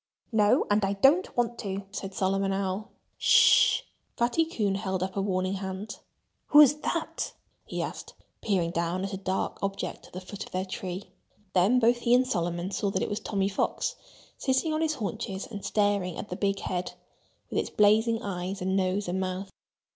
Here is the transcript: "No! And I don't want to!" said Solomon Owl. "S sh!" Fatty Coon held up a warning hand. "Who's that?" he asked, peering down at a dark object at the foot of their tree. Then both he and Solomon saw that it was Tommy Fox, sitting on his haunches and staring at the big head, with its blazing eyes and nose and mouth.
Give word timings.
"No! 0.31 0.65
And 0.71 0.83
I 0.83 0.93
don't 0.93 1.37
want 1.37 1.59
to!" 1.59 1.83
said 1.91 2.15
Solomon 2.15 2.51
Owl. 2.51 2.89
"S 3.19 3.23
sh!" 3.23 3.81
Fatty 4.17 4.45
Coon 4.45 4.73
held 4.73 5.03
up 5.03 5.15
a 5.15 5.21
warning 5.21 5.53
hand. 5.53 5.97
"Who's 6.47 6.73
that?" 6.77 7.33
he 7.65 7.83
asked, 7.83 8.15
peering 8.41 8.71
down 8.71 9.05
at 9.05 9.13
a 9.13 9.17
dark 9.17 9.59
object 9.61 10.07
at 10.07 10.13
the 10.13 10.19
foot 10.19 10.43
of 10.43 10.51
their 10.51 10.65
tree. 10.65 11.11
Then 11.53 11.77
both 11.77 11.97
he 11.99 12.15
and 12.15 12.25
Solomon 12.25 12.71
saw 12.71 12.89
that 12.89 13.03
it 13.03 13.09
was 13.09 13.19
Tommy 13.19 13.47
Fox, 13.47 13.95
sitting 14.39 14.73
on 14.73 14.81
his 14.81 14.95
haunches 14.95 15.45
and 15.45 15.63
staring 15.63 16.17
at 16.17 16.29
the 16.29 16.35
big 16.35 16.61
head, 16.61 16.93
with 17.51 17.59
its 17.59 17.69
blazing 17.69 18.23
eyes 18.23 18.59
and 18.59 18.75
nose 18.75 19.07
and 19.07 19.19
mouth. 19.19 19.51